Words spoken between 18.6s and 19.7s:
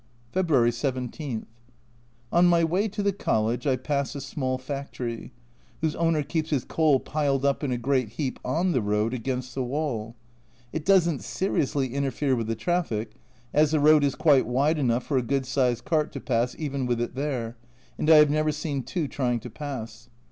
two trying to